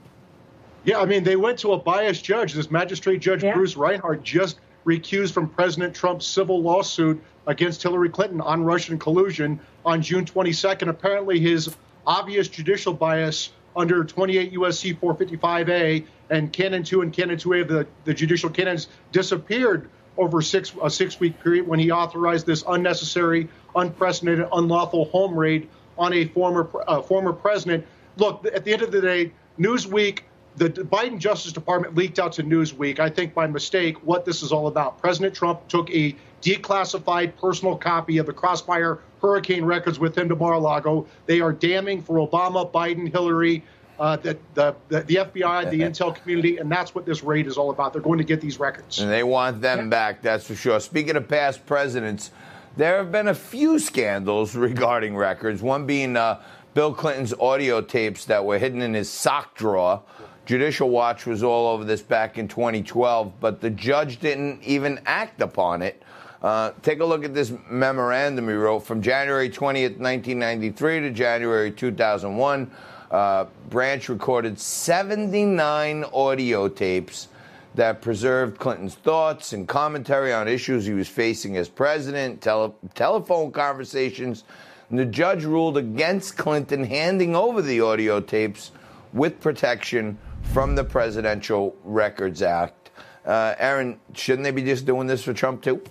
[0.85, 2.53] Yeah, I mean, they went to a biased judge.
[2.53, 3.55] This magistrate judge, yeah.
[3.55, 9.59] Bruce Reinhart, just recused from President Trump's civil lawsuit against Hillary Clinton on Russian collusion
[9.85, 10.88] on June 22nd.
[10.88, 11.74] Apparently, his
[12.07, 17.87] obvious judicial bias under 28 USC 455A and Canon 2 and Canon 2A of the,
[18.04, 23.48] the judicial canons disappeared over six, a six week period when he authorized this unnecessary,
[23.74, 27.84] unprecedented, unlawful home raid on a former, uh, former president.
[28.16, 30.20] Look, at the end of the day, Newsweek
[30.56, 34.52] the Biden Justice Department leaked out to Newsweek, I think by mistake, what this is
[34.52, 35.00] all about.
[35.00, 40.37] President Trump took a declassified personal copy of the Crossfire hurricane records with him to
[40.37, 41.06] Mar-a-Lago.
[41.24, 43.64] They are damning for Obama, Biden, Hillary,
[43.98, 47.56] uh, the, the, the, the, FBI, the intel community, and that's what this raid is
[47.56, 47.94] all about.
[47.94, 49.00] They're going to get these records.
[49.00, 49.87] And they want them yeah.
[49.87, 50.78] back, that's for sure.
[50.78, 52.32] Speaking of past presidents,
[52.76, 56.42] there have been a few scandals regarding records, one being uh,
[56.74, 60.02] Bill Clinton's audio tapes that were hidden in his sock drawer.
[60.44, 65.40] Judicial Watch was all over this back in 2012, but the judge didn't even act
[65.40, 66.02] upon it.
[66.44, 71.70] Uh, take a look at this memorandum he wrote from January 20th, 1993 to January
[71.70, 72.70] 2001.
[73.11, 77.28] Uh, Branch recorded 79 audio tapes
[77.76, 83.50] that preserved Clinton's thoughts and commentary on issues he was facing as president, tele- telephone
[83.50, 84.44] conversations.
[84.90, 88.70] And the judge ruled against Clinton handing over the audio tapes
[89.14, 90.18] with protection
[90.52, 92.90] from the Presidential Records Act.
[93.24, 95.83] Uh, Erin, shouldn't they be just doing this for Trump too?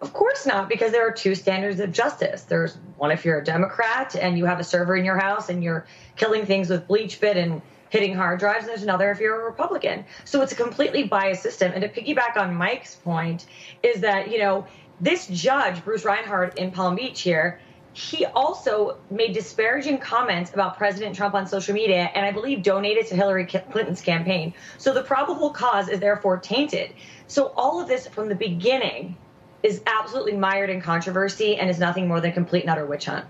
[0.00, 2.42] Of course not, because there are two standards of justice.
[2.42, 5.64] There's one if you're a Democrat and you have a server in your house and
[5.64, 9.44] you're killing things with BleachBit and hitting hard drives, and there's another if you're a
[9.44, 10.04] Republican.
[10.24, 11.70] So it's a completely biased system.
[11.72, 13.46] And to piggyback on Mike's point,
[13.84, 14.66] is that, you know,
[15.00, 17.60] this judge, Bruce Reinhart in Palm Beach here,
[17.92, 23.06] he also made disparaging comments about President Trump on social media and I believe donated
[23.06, 24.52] to Hillary Clinton's campaign.
[24.78, 26.92] So the probable cause is therefore tainted.
[27.28, 29.16] So all of this from the beginning
[29.64, 33.24] is absolutely mired in controversy and is nothing more than complete and utter witch hunt.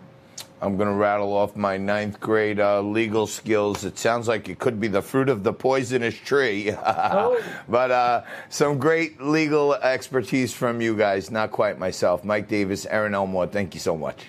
[0.60, 3.84] I'm going to rattle off my ninth grade uh, legal skills.
[3.84, 6.72] It sounds like it could be the fruit of the poisonous tree.
[6.86, 7.40] oh.
[7.68, 11.30] But uh, some great legal expertise from you guys.
[11.30, 12.24] Not quite myself.
[12.24, 14.26] Mike Davis, Erin Elmore, thank you so much.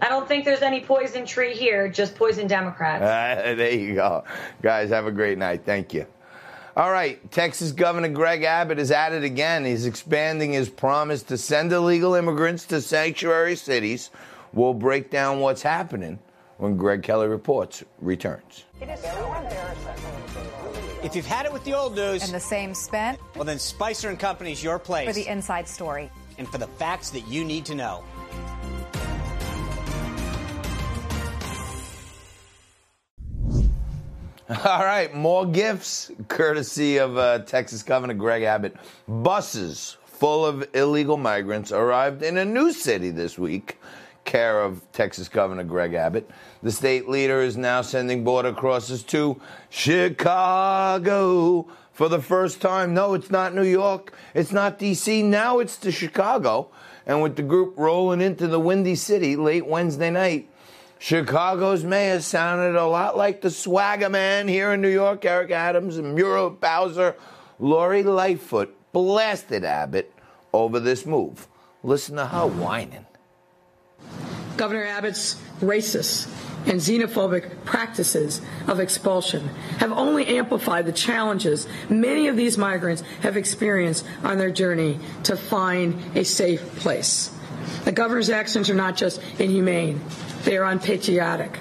[0.00, 3.02] I don't think there's any poison tree here, just poison Democrats.
[3.02, 4.24] Uh, there you go.
[4.62, 5.62] Guys, have a great night.
[5.64, 6.06] Thank you.
[6.76, 9.64] All right, Texas Governor Greg Abbott is at it again.
[9.64, 14.10] He's expanding his promise to send illegal immigrants to sanctuary cities.
[14.52, 16.18] We'll break down what's happening
[16.58, 18.64] when Greg Kelly reports returns.
[18.80, 20.04] It is so embarrassing.
[21.04, 24.08] If you've had it with the old news and the same spent, well then Spicer
[24.08, 27.64] and Company's your place for the inside story and for the facts that you need
[27.66, 28.02] to know.
[34.64, 38.76] All right, more gifts courtesy of uh, Texas Governor Greg Abbott.
[39.08, 43.78] Buses full of illegal migrants arrived in a new city this week,
[44.26, 46.30] care of Texas Governor Greg Abbott.
[46.62, 52.92] The state leader is now sending border crosses to Chicago for the first time.
[52.92, 54.12] No, it's not New York.
[54.34, 55.22] It's not D.C.
[55.22, 56.68] Now it's to Chicago.
[57.06, 60.50] And with the group rolling into the Windy City late Wednesday night,
[61.04, 65.98] Chicago's mayor sounded a lot like the swagger man here in New York, Eric Adams,
[65.98, 67.14] and Muriel Bowser.
[67.58, 70.10] Lori Lightfoot blasted Abbott
[70.54, 71.46] over this move.
[71.82, 73.04] Listen to her whining.
[74.56, 76.26] Governor Abbott's racist
[76.66, 79.48] and xenophobic practices of expulsion
[79.80, 85.36] have only amplified the challenges many of these migrants have experienced on their journey to
[85.36, 87.30] find a safe place.
[87.84, 90.00] The governor's actions are not just inhumane,
[90.44, 91.58] they are unpatriotic.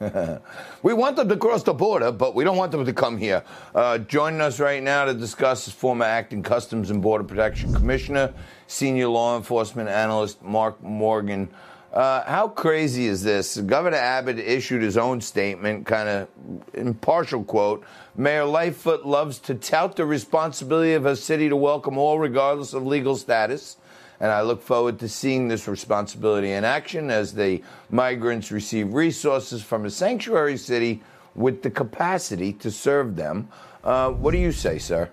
[0.82, 3.44] we want them to cross the border, but we don't want them to come here.
[3.74, 8.34] Uh, joining us right now to discuss is former acting Customs and Border Protection Commissioner,
[8.66, 11.48] senior law enforcement analyst Mark Morgan.
[11.92, 13.58] Uh, how crazy is this?
[13.58, 16.28] Governor Abbott issued his own statement, kind of
[16.72, 17.84] impartial quote.
[18.16, 22.86] Mayor Lightfoot loves to tout the responsibility of a city to welcome all, regardless of
[22.86, 23.76] legal status.
[24.22, 29.64] And I look forward to seeing this responsibility in action as the migrants receive resources
[29.64, 31.02] from a sanctuary city
[31.34, 33.48] with the capacity to serve them.
[33.82, 35.10] Uh, what do you say, sir?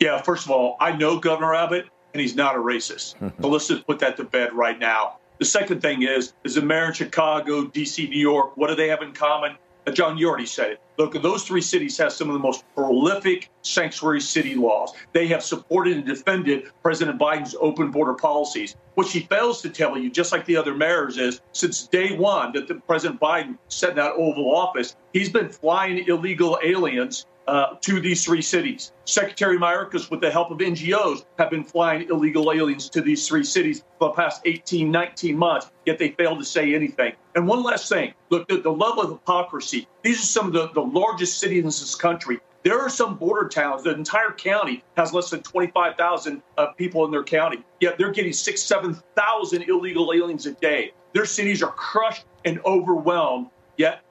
[0.00, 3.14] Yeah, first of all, I know Governor Abbott, and he's not a racist.
[3.40, 5.18] so let's just put that to bed right now.
[5.38, 8.88] The second thing is, is the mayor in Chicago, D.C., New York, what do they
[8.88, 9.56] have in common?
[9.86, 10.80] Uh, John, you already said it.
[10.96, 14.92] Look, those three cities have some of the most prolific sanctuary city laws.
[15.12, 18.76] They have supported and defended President Biden's open border policies.
[18.94, 22.52] What she fails to tell you, just like the other mayors, is since day one
[22.52, 27.74] that the President Biden set in that Oval Office, he's been flying illegal aliens uh,
[27.80, 28.92] to these three cities.
[29.04, 33.44] Secretary Mayorkas, with the help of NGOs, have been flying illegal aliens to these three
[33.44, 37.12] cities for the past 18, 19 months, yet they failed to say anything.
[37.34, 39.88] And one last thing look, the, the level of hypocrisy.
[40.02, 42.40] These are some of the, the largest cities in this country.
[42.62, 47.10] There are some border towns, the entire county has less than 25,000 uh, people in
[47.10, 50.92] their county, yet they're getting six, 7,000 illegal aliens a day.
[51.12, 54.03] Their cities are crushed and overwhelmed, yet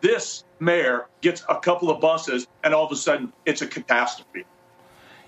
[0.00, 4.44] this mayor gets a couple of buses, and all of a sudden it's a catastrophe.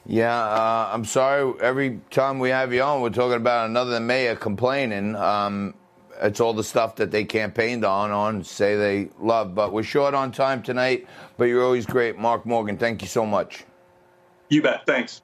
[0.05, 1.55] Yeah, uh, I'm sorry.
[1.61, 5.15] Every time we have you on, we're talking about another mayor complaining.
[5.15, 5.75] Um,
[6.21, 9.55] it's all the stuff that they campaigned on, on say they love.
[9.55, 11.07] But we're short on time tonight.
[11.37, 12.79] But you're always great, Mark Morgan.
[12.79, 13.65] Thank you so much.
[14.49, 14.85] You bet.
[14.87, 15.23] Thanks.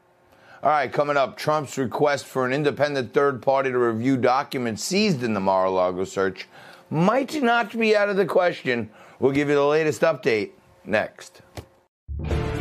[0.63, 5.23] All right, coming up, Trump's request for an independent third party to review documents seized
[5.23, 6.49] in the Mar-a-Lago search
[6.91, 8.91] might not be out of the question.
[9.21, 10.51] We'll give you the latest update
[10.85, 11.43] next.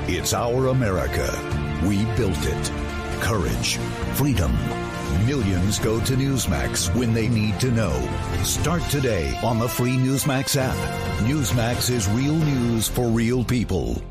[0.08, 1.30] It's our America.
[1.86, 2.72] We built it.
[3.22, 3.78] Courage,
[4.15, 4.56] freedom.
[5.28, 7.93] Millions go to Newsmax when they need to know.
[8.43, 10.76] Start today on the free Newsmax app.
[11.26, 14.02] Newsmax is real news for real people.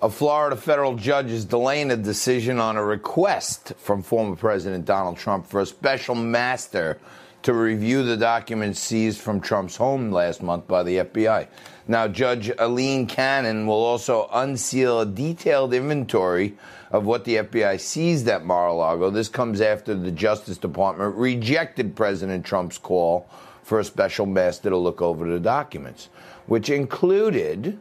[0.00, 5.16] A Florida federal judge is delaying a decision on a request from former President Donald
[5.16, 6.98] Trump for a special master
[7.48, 11.46] to review the documents seized from Trump's home last month by the FBI.
[11.86, 16.58] Now, Judge Aileen Cannon will also unseal a detailed inventory
[16.90, 19.08] of what the FBI seized at Mar a Lago.
[19.08, 23.26] This comes after the Justice Department rejected President Trump's call
[23.62, 26.10] for a special master to look over the documents,
[26.48, 27.78] which included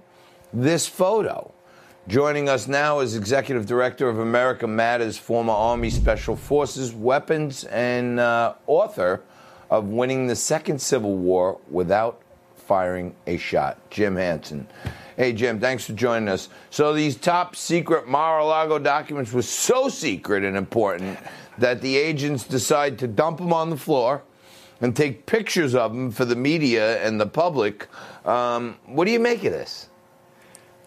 [0.54, 1.54] this photo.
[2.08, 8.18] Joining us now is Executive Director of America Matters, former Army Special Forces weapons, and
[8.18, 9.24] uh, author
[9.70, 12.22] of Winning the Second Civil War Without
[12.56, 14.68] Firing a Shot, Jim Hanson.
[15.16, 16.50] Hey, Jim, thanks for joining us.
[16.70, 21.18] So, these top secret Mar a Lago documents were so secret and important
[21.58, 24.22] that the agents decide to dump them on the floor
[24.82, 27.88] and take pictures of them for the media and the public.
[28.26, 29.90] Um, what do you make of this?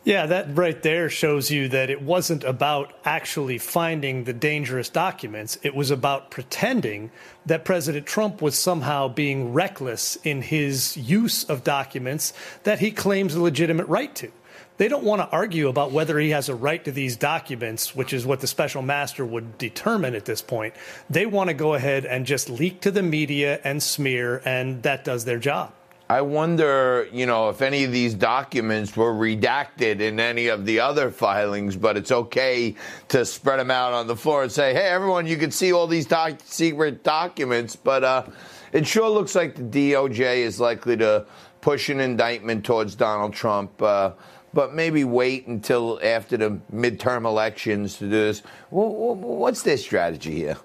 [0.02, 5.58] Yeah, that right there shows you that it wasn't about actually finding the dangerous documents.
[5.62, 7.10] It was about pretending
[7.44, 12.32] that President Trump was somehow being reckless in his use of documents
[12.62, 14.32] that he claims a legitimate right to.
[14.78, 18.14] They don't want to argue about whether he has a right to these documents, which
[18.14, 20.72] is what the special master would determine at this point.
[21.10, 25.04] They want to go ahead and just leak to the media and smear, and that
[25.04, 25.74] does their job.
[26.10, 30.80] I wonder, you know, if any of these documents were redacted in any of the
[30.80, 32.74] other filings, but it's okay
[33.10, 35.86] to spread them out on the floor and say, hey, everyone, you can see all
[35.86, 37.76] these doc- secret documents.
[37.76, 38.26] But uh,
[38.72, 41.26] it sure looks like the DOJ is likely to
[41.60, 43.80] push an indictment towards Donald Trump.
[43.80, 44.10] Uh,
[44.52, 48.42] but maybe wait until after the midterm elections to do this.
[48.70, 50.56] What's their strategy here?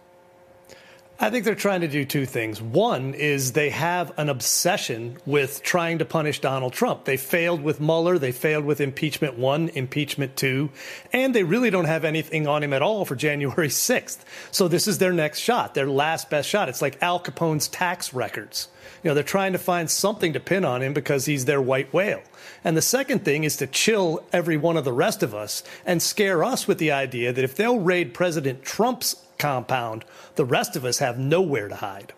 [1.18, 2.62] I think they're trying to do two things.
[2.62, 7.06] One is they have an obsession with trying to punish Donald Trump.
[7.06, 10.72] They failed with Mueller, they failed with impeachment one, impeachment two,
[11.14, 14.18] and they really don't have anything on him at all for January 6th.
[14.52, 16.68] So this is their next shot, their last best shot.
[16.68, 18.68] It's like Al Capone's tax records.
[19.02, 21.94] You know, they're trying to find something to pin on him because he's their white
[21.94, 22.24] whale.
[22.62, 26.02] And the second thing is to chill every one of the rest of us and
[26.02, 30.06] scare us with the idea that if they'll raid President Trump's compound,
[30.36, 32.14] the rest of us have nowhere to hide.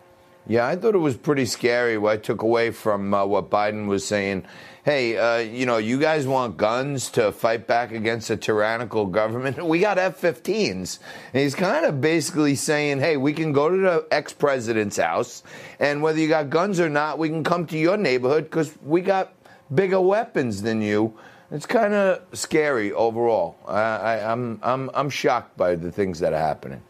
[0.48, 3.86] Yeah, I thought it was pretty scary what I took away from uh, what Biden
[3.86, 4.46] was saying.
[4.82, 9.62] Hey, uh, you know, you guys want guns to fight back against a tyrannical government?
[9.68, 11.00] We got F 15s.
[11.34, 15.42] And he's kind of basically saying, hey, we can go to the ex president's house,
[15.78, 19.02] and whether you got guns or not, we can come to your neighborhood because we
[19.02, 19.34] got
[19.74, 21.12] bigger weapons than you.
[21.50, 23.56] It's kind of scary overall.
[23.66, 26.80] I, I, I'm, I'm, I'm shocked by the things that are happening.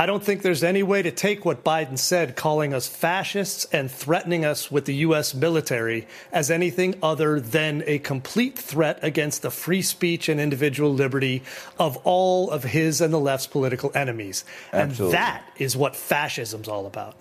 [0.00, 3.90] I don't think there's any way to take what Biden said, calling us fascists and
[3.90, 5.34] threatening us with the U.S.
[5.34, 11.42] military, as anything other than a complete threat against the free speech and individual liberty
[11.80, 14.44] of all of his and the left's political enemies.
[14.72, 15.16] Absolutely.
[15.16, 17.16] And that is what fascism's all about.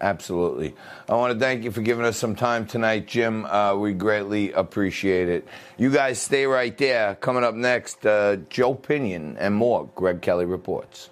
[0.00, 0.74] Absolutely.
[1.08, 3.46] I want to thank you for giving us some time tonight, Jim.
[3.46, 5.46] Uh, we greatly appreciate it.
[5.78, 7.14] You guys stay right there.
[7.14, 9.88] Coming up next, uh, Joe Pinion and more.
[9.94, 11.10] Greg Kelly reports.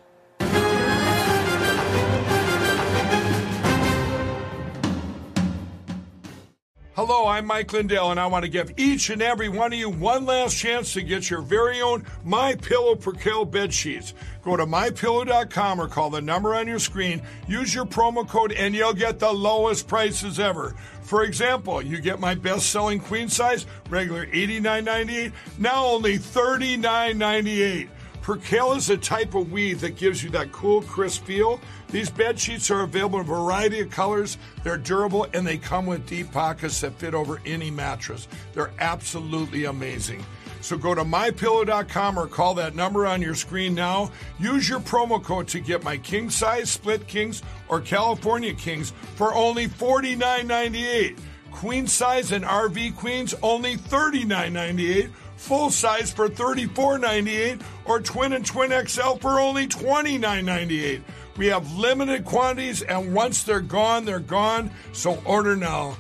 [6.97, 9.91] Hello, I'm Mike Lindell, and I want to give each and every one of you
[9.91, 14.15] one last chance to get your very own My Pillow Percale bed sheets.
[14.45, 17.21] Go to mypillow.com or call the number on your screen.
[17.49, 20.77] Use your promo code, and you'll get the lowest prices ever.
[21.03, 27.89] For example, you get my best-selling queen size, regular $89.98, now only $39.98.
[28.25, 31.61] Percale is a type of weave that gives you that cool, crisp feel.
[31.91, 34.39] These bed sheets are available in a variety of colors.
[34.63, 38.27] They're durable and they come with deep pockets that fit over any mattress.
[38.55, 40.25] They're absolutely amazing.
[40.63, 44.11] So go to mypillow.com or call that number on your screen now.
[44.39, 49.35] Use your promo code to get my king size, split kings, or California kings for
[49.35, 51.19] only $49.98.
[51.53, 55.11] Queen size and RV queens only $39.98
[55.45, 61.03] full size for $34.98 or twin and twin XL for only $29.98.
[61.37, 64.71] We have limited quantities, and once they're gone, they're gone.
[64.93, 65.97] So order now.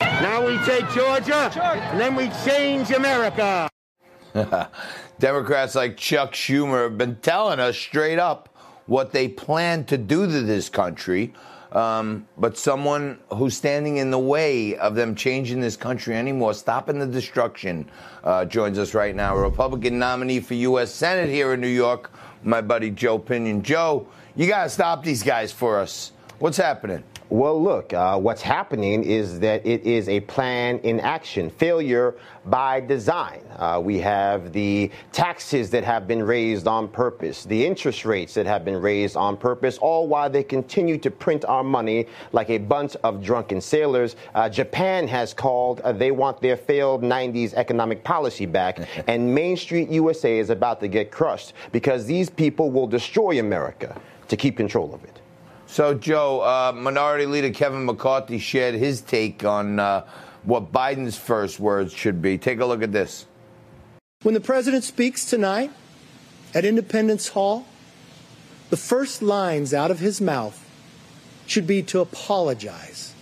[0.00, 3.68] Now we take Georgia, and then we change America.
[5.20, 8.48] Democrats like Chuck Schumer have been telling us straight up
[8.86, 11.32] what they plan to do to this country.
[11.72, 16.98] Um, but someone who's standing in the way of them changing this country anymore, stopping
[16.98, 17.88] the destruction,
[18.24, 19.36] uh, joins us right now.
[19.36, 20.92] A Republican nominee for U.S.
[20.92, 22.10] Senate here in New York,
[22.42, 23.62] my buddy Joe Pinion.
[23.62, 26.12] Joe, you got to stop these guys for us.
[26.40, 27.04] What's happening?
[27.28, 32.14] Well, look, uh, what's happening is that it is a plan in action, failure
[32.46, 33.42] by design.
[33.58, 38.46] Uh, we have the taxes that have been raised on purpose, the interest rates that
[38.46, 42.56] have been raised on purpose, all while they continue to print our money like a
[42.56, 44.16] bunch of drunken sailors.
[44.34, 49.58] Uh, Japan has called, uh, they want their failed 90s economic policy back, and Main
[49.58, 54.56] Street USA is about to get crushed because these people will destroy America to keep
[54.56, 55.19] control of it.
[55.70, 60.04] So, Joe, uh, Minority Leader Kevin McCarthy shared his take on uh,
[60.42, 62.38] what Biden's first words should be.
[62.38, 63.24] Take a look at this.
[64.22, 65.70] When the president speaks tonight
[66.54, 67.66] at Independence Hall,
[68.70, 70.60] the first lines out of his mouth
[71.46, 73.14] should be to apologize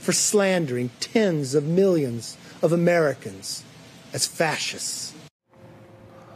[0.00, 3.62] for slandering tens of millions of Americans
[4.12, 5.14] as fascists.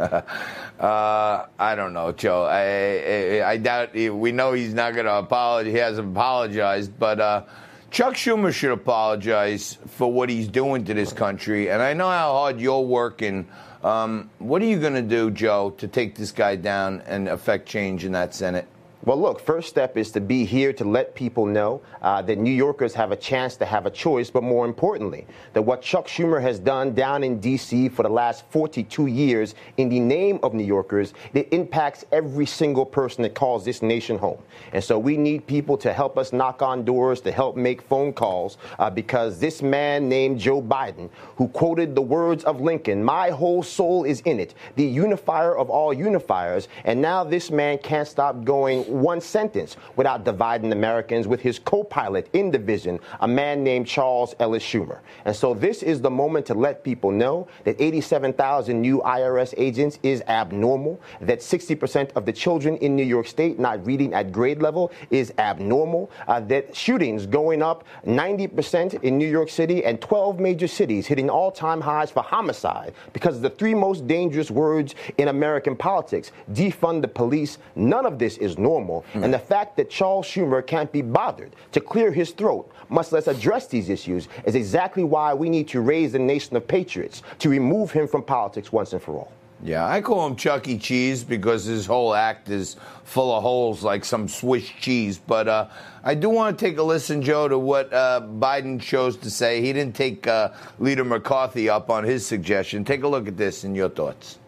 [0.79, 2.43] uh, I don't know, Joe.
[2.43, 5.71] I, I, I doubt we know he's not going to apologize.
[5.71, 7.43] He hasn't apologized, but uh,
[7.91, 11.69] Chuck Schumer should apologize for what he's doing to this country.
[11.69, 13.47] And I know how hard you're working.
[13.83, 17.67] Um, what are you going to do, Joe, to take this guy down and affect
[17.67, 18.67] change in that Senate?
[19.03, 22.51] Well, look, first step is to be here to let people know uh, that New
[22.51, 26.39] Yorkers have a chance to have a choice, but more importantly, that what Chuck Schumer
[26.39, 27.89] has done down in D.C.
[27.89, 32.85] for the last 42 years in the name of New Yorkers, it impacts every single
[32.85, 34.37] person that calls this nation home.
[34.71, 38.13] And so we need people to help us knock on doors, to help make phone
[38.13, 43.31] calls, uh, because this man named Joe Biden, who quoted the words of Lincoln, My
[43.31, 48.07] whole soul is in it, the unifier of all unifiers, and now this man can't
[48.07, 53.63] stop going one sentence without dividing Americans with his co pilot in division, a man
[53.63, 54.99] named Charles Ellis Schumer.
[55.25, 59.99] And so this is the moment to let people know that 87,000 new IRS agents
[60.03, 64.61] is abnormal, that 60% of the children in New York State not reading at grade
[64.61, 70.39] level is abnormal, uh, that shootings going up 90% in New York City and 12
[70.39, 74.95] major cities hitting all time highs for homicide because of the three most dangerous words
[75.17, 77.57] in American politics defund the police.
[77.75, 78.80] None of this is normal.
[78.87, 79.23] Mm.
[79.23, 83.27] And the fact that Charles Schumer can't be bothered to clear his throat, much less
[83.27, 87.49] address these issues, is exactly why we need to raise the nation of patriots to
[87.49, 89.31] remove him from politics once and for all.
[89.63, 90.77] Yeah, I call him Chuck E.
[90.77, 95.19] Cheese because his whole act is full of holes like some Swiss cheese.
[95.19, 95.67] But uh,
[96.03, 99.61] I do want to take a listen, Joe, to what uh, Biden chose to say.
[99.61, 102.83] He didn't take uh, Leader McCarthy up on his suggestion.
[102.83, 104.39] Take a look at this and your thoughts.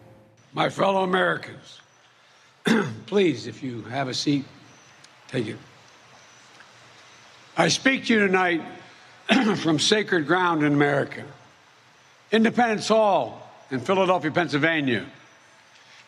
[0.52, 1.80] My fellow Americans,
[3.06, 4.44] please, if you have a seat,
[5.28, 5.56] take it.
[7.56, 8.62] I speak to you tonight
[9.56, 11.24] from sacred ground in America,
[12.32, 15.06] Independence Hall in Philadelphia, Pennsylvania.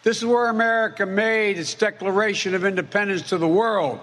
[0.03, 4.01] This is where America made its Declaration of Independence to the world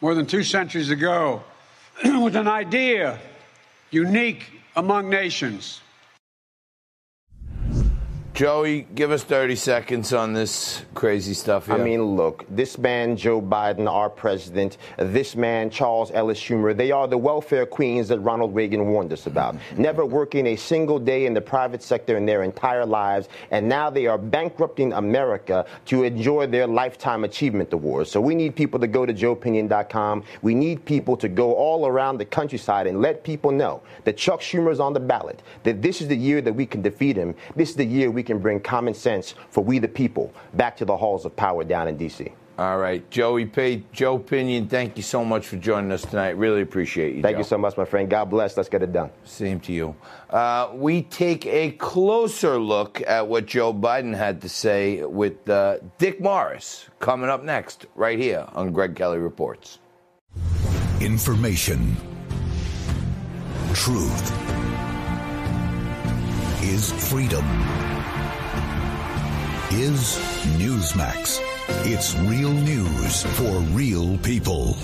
[0.00, 1.42] more than two centuries ago
[2.04, 3.18] with an idea
[3.90, 4.44] unique
[4.76, 5.80] among nations
[8.38, 11.74] Joey, give us 30 seconds on this crazy stuff here.
[11.74, 16.92] I mean, look, this man, Joe Biden, our president, this man, Charles Ellis Schumer, they
[16.92, 19.56] are the welfare queens that Ronald Reagan warned us about.
[19.76, 23.90] Never working a single day in the private sector in their entire lives, and now
[23.90, 28.08] they are bankrupting America to enjoy their lifetime achievement awards.
[28.08, 30.22] So we need people to go to joepinion.com.
[30.42, 34.42] We need people to go all around the countryside and let people know that Chuck
[34.42, 37.34] Schumer is on the ballot, that this is the year that we can defeat him.
[37.56, 40.84] This is the year we can bring common sense for we the people back to
[40.84, 42.32] the halls of power down in D.C.
[42.58, 46.30] All right, Joey Pay, Joe Pinion, thank you so much for joining us tonight.
[46.30, 47.22] Really appreciate you.
[47.22, 47.38] Thank Joe.
[47.38, 48.10] you so much, my friend.
[48.10, 48.56] God bless.
[48.56, 49.10] Let's get it done.
[49.22, 49.94] Same to you.
[50.28, 55.78] Uh, we take a closer look at what Joe Biden had to say with uh,
[55.98, 59.78] Dick Morris coming up next, right here on Greg Kelly Reports.
[61.00, 61.96] Information,
[63.72, 64.32] truth
[66.64, 67.44] is freedom
[69.70, 70.16] is
[70.56, 71.42] Newsmax.
[71.84, 74.74] It's real news for real people.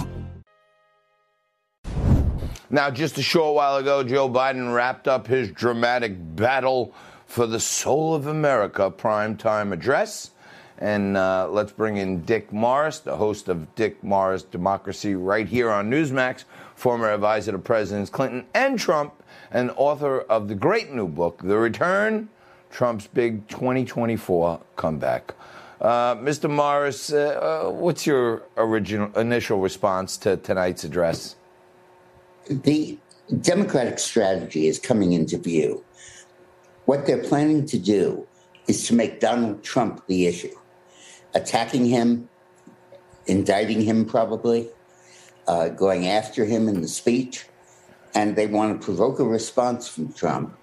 [2.68, 6.92] Now, just a short while ago, Joe Biden wrapped up his dramatic battle
[7.26, 10.32] for the soul of America primetime address.
[10.76, 15.70] And uh, let's bring in Dick Morris, the host of Dick Morris Democracy, right here
[15.70, 19.14] on Newsmax, former advisor to Presidents Clinton and Trump,
[19.50, 22.28] and author of the great new book, The Return
[22.74, 25.32] Trump's big 2024 comeback.
[25.80, 26.50] Uh, Mr.
[26.50, 31.36] Morris, uh, uh, what's your original initial response to tonight's address?
[32.50, 32.98] The
[33.40, 35.84] Democratic strategy is coming into view.
[36.86, 38.26] What they're planning to do
[38.66, 40.56] is to make Donald Trump the issue,
[41.32, 42.28] attacking him,
[43.26, 44.68] indicting him, probably,
[45.46, 47.46] uh, going after him in the speech,
[48.16, 50.58] and they want to provoke a response from Trump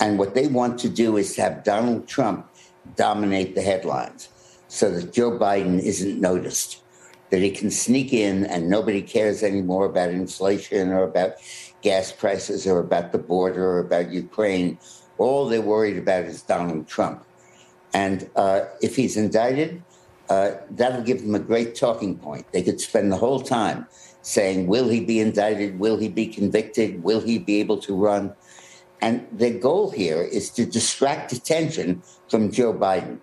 [0.00, 2.48] and what they want to do is have Donald Trump
[2.96, 4.28] dominate the headlines
[4.68, 6.82] so that Joe Biden isn't noticed,
[7.30, 11.34] that he can sneak in and nobody cares anymore about inflation or about
[11.82, 14.78] gas prices or about the border or about Ukraine.
[15.18, 17.24] All they're worried about is Donald Trump.
[17.92, 19.82] And uh, if he's indicted,
[20.30, 22.46] uh, that'll give them a great talking point.
[22.52, 23.86] They could spend the whole time
[24.22, 25.78] saying, Will he be indicted?
[25.80, 27.02] Will he be convicted?
[27.02, 28.32] Will he be able to run?
[29.02, 33.20] And the goal here is to distract attention from Joe Biden.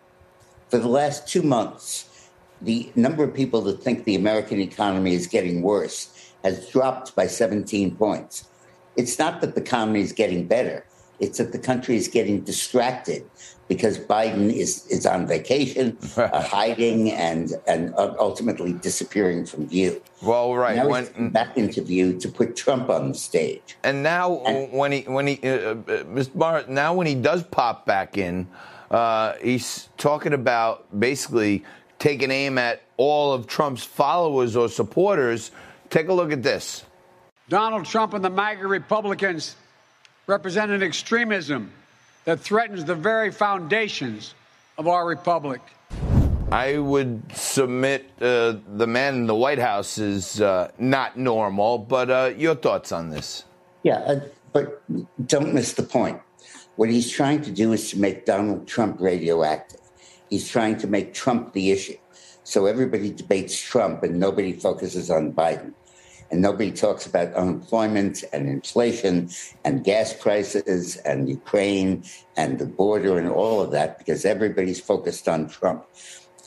[0.69, 2.29] For the last two months,
[2.61, 7.27] the number of people that think the American economy is getting worse has dropped by
[7.27, 8.47] 17 points.
[8.95, 10.85] It's not that the economy is getting better,
[11.19, 13.23] it's that the country is getting distracted
[13.67, 20.01] because Biden is, is on vacation, uh, hiding, and, and ultimately disappearing from view.
[20.21, 20.75] Well, right.
[20.77, 23.77] Now when, he's back into view to put Trump on the stage.
[23.83, 26.37] And now, and, when he, when he, uh, uh, Mr.
[26.37, 28.47] Barr, now when he does pop back in,
[28.89, 31.63] uh, he's talking about basically
[31.99, 35.51] taking aim at all of Trump's followers or supporters.
[35.89, 36.85] Take a look at this.
[37.49, 39.55] Donald Trump and the MAGA Republicans
[40.27, 41.71] represent an extremism
[42.25, 44.35] that threatens the very foundations
[44.77, 45.61] of our republic.
[46.51, 52.09] I would submit uh, the man in the White House is uh, not normal, but
[52.09, 53.43] uh, your thoughts on this?
[53.83, 54.19] Yeah, uh,
[54.53, 54.83] but
[55.27, 56.21] don't miss the point.
[56.75, 59.81] What he's trying to do is to make Donald Trump radioactive.
[60.29, 61.97] he's trying to make Trump the issue.
[62.43, 65.73] So everybody debates Trump and nobody focuses on Biden.
[66.29, 69.29] And nobody talks about unemployment and inflation
[69.63, 72.03] and gas prices and Ukraine
[72.35, 75.85] and the border and all of that because everybody's focused on Trump.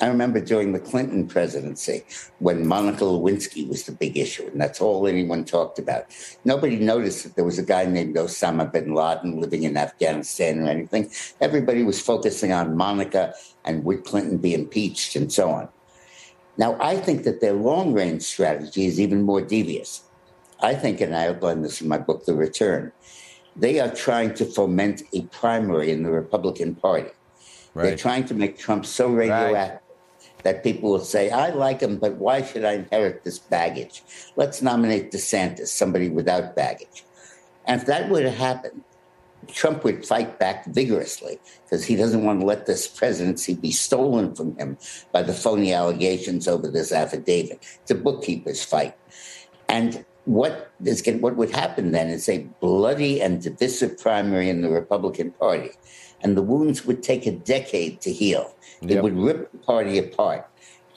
[0.00, 2.04] I remember during the Clinton presidency
[2.38, 6.06] when Monica Lewinsky was the big issue, and that's all anyone talked about.
[6.42, 10.70] Nobody noticed that there was a guy named Osama bin Laden living in Afghanistan or
[10.70, 11.10] anything.
[11.42, 13.34] Everybody was focusing on Monica
[13.66, 15.68] and would Clinton be impeached and so on.
[16.60, 20.02] Now, I think that their long range strategy is even more devious.
[20.60, 22.92] I think, and I outline this in my book, The Return,
[23.56, 27.12] they are trying to foment a primary in the Republican Party.
[27.72, 27.84] Right.
[27.84, 30.42] They're trying to make Trump so radioactive right.
[30.44, 34.02] that people will say, I like him, but why should I inherit this baggage?
[34.36, 37.04] Let's nominate DeSantis, somebody without baggage.
[37.64, 38.84] And if that were to happen,
[39.48, 44.34] Trump would fight back vigorously because he doesn't want to let this presidency be stolen
[44.34, 44.76] from him
[45.12, 47.58] by the phony allegations over this affidavit.
[47.82, 48.96] It's a bookkeeper's fight.
[49.68, 54.68] And what is what would happen then is a bloody and divisive primary in the
[54.68, 55.70] Republican Party,
[56.22, 58.54] and the wounds would take a decade to heal.
[58.82, 58.90] Yep.
[58.90, 60.48] It would rip the party apart,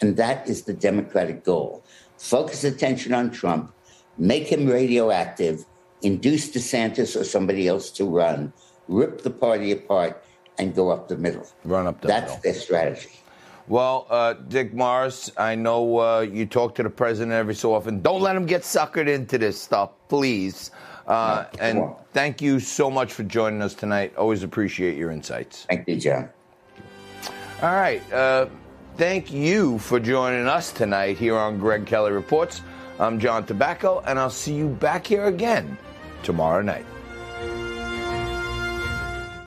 [0.01, 1.83] and that is the Democratic goal:
[2.17, 3.73] focus attention on Trump,
[4.17, 5.65] make him radioactive,
[6.03, 8.53] induce DeSantis or somebody else to run,
[8.87, 10.23] rip the party apart,
[10.59, 11.47] and go up the middle.
[11.63, 12.21] Run up the middle.
[12.21, 12.43] That's middle.
[12.43, 13.09] their strategy.
[13.67, 18.01] Well, uh, Dick Morris, I know uh, you talk to the president every so often.
[18.01, 20.71] Don't let him get suckered into this stuff, please.
[21.07, 21.95] Uh, no, and on.
[22.11, 24.15] thank you so much for joining us tonight.
[24.17, 25.65] Always appreciate your insights.
[25.69, 26.29] Thank you, John.
[27.61, 28.01] All right.
[28.11, 28.47] Uh,
[28.97, 32.61] thank you for joining us tonight here on Greg Kelly Reports.
[32.99, 35.77] I'm John Tabacco, and I'll see you back here again
[36.23, 36.85] tomorrow night.